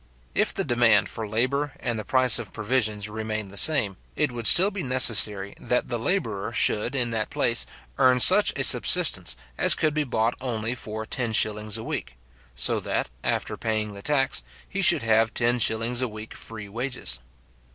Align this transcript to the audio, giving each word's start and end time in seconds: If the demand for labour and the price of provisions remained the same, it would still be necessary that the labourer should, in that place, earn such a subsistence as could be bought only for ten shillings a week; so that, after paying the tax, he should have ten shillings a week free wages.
If 0.33 0.51
the 0.51 0.63
demand 0.63 1.09
for 1.09 1.27
labour 1.27 1.73
and 1.79 1.99
the 1.99 2.03
price 2.03 2.39
of 2.39 2.51
provisions 2.51 3.07
remained 3.07 3.51
the 3.51 3.55
same, 3.55 3.97
it 4.15 4.31
would 4.31 4.47
still 4.47 4.71
be 4.71 4.81
necessary 4.81 5.53
that 5.59 5.89
the 5.89 5.99
labourer 5.99 6.51
should, 6.53 6.95
in 6.95 7.11
that 7.11 7.29
place, 7.29 7.67
earn 7.99 8.19
such 8.19 8.51
a 8.55 8.63
subsistence 8.63 9.35
as 9.59 9.75
could 9.75 9.93
be 9.93 10.03
bought 10.03 10.33
only 10.41 10.73
for 10.73 11.05
ten 11.05 11.33
shillings 11.33 11.77
a 11.77 11.83
week; 11.83 12.15
so 12.55 12.79
that, 12.79 13.11
after 13.23 13.57
paying 13.57 13.93
the 13.93 14.01
tax, 14.01 14.41
he 14.67 14.81
should 14.81 15.03
have 15.03 15.35
ten 15.35 15.59
shillings 15.59 16.01
a 16.01 16.07
week 16.07 16.33
free 16.33 16.67
wages. 16.67 17.19